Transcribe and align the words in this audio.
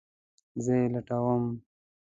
زه 0.63 0.73
یی 0.79 0.87
لټوم 0.93 1.43